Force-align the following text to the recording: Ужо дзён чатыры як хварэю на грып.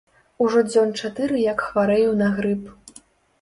Ужо 0.45 0.61
дзён 0.69 0.93
чатыры 1.01 1.41
як 1.43 1.61
хварэю 1.67 2.17
на 2.23 2.31
грып. 2.39 2.63